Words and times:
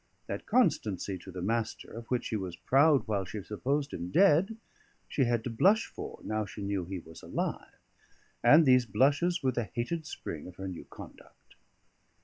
That 0.25 0.47
constancy 0.47 1.19
to 1.19 1.29
the 1.29 1.43
Master 1.43 1.91
of 1.91 2.07
which 2.07 2.25
she 2.25 2.35
was 2.35 2.55
proud 2.55 3.07
while 3.07 3.23
she 3.23 3.43
supposed 3.43 3.93
him 3.93 4.09
dead, 4.09 4.57
she 5.07 5.25
had 5.25 5.43
to 5.43 5.51
blush 5.51 5.85
for 5.85 6.19
now 6.23 6.43
she 6.43 6.63
knew 6.63 6.85
he 6.85 6.97
was 6.97 7.21
alive, 7.21 7.77
and 8.43 8.65
these 8.65 8.87
blushes 8.87 9.43
were 9.43 9.51
the 9.51 9.69
hated 9.75 10.07
spring 10.07 10.47
of 10.47 10.55
her 10.55 10.67
new 10.67 10.85
conduct. 10.85 11.53